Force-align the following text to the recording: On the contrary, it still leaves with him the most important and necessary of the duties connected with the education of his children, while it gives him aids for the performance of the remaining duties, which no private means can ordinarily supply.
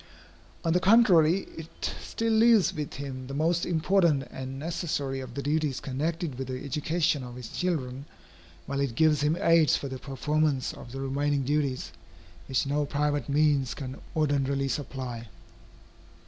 On 0.65 0.73
the 0.73 0.79
contrary, 0.79 1.41
it 1.55 1.93
still 2.01 2.33
leaves 2.33 2.73
with 2.73 2.95
him 2.95 3.27
the 3.27 3.35
most 3.35 3.67
important 3.67 4.23
and 4.31 4.57
necessary 4.57 5.19
of 5.19 5.35
the 5.35 5.43
duties 5.43 5.79
connected 5.79 6.39
with 6.39 6.47
the 6.47 6.63
education 6.65 7.23
of 7.23 7.35
his 7.35 7.49
children, 7.49 8.05
while 8.65 8.79
it 8.79 8.95
gives 8.95 9.21
him 9.21 9.37
aids 9.39 9.75
for 9.75 9.89
the 9.89 9.99
performance 9.99 10.73
of 10.73 10.91
the 10.91 10.99
remaining 10.99 11.43
duties, 11.43 11.91
which 12.47 12.65
no 12.65 12.83
private 12.83 13.29
means 13.29 13.75
can 13.75 13.95
ordinarily 14.15 14.67
supply. 14.69 15.27